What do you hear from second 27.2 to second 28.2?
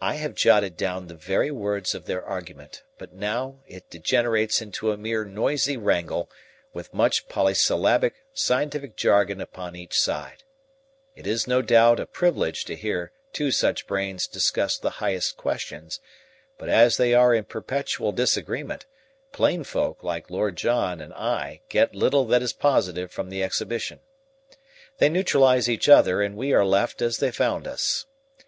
found us.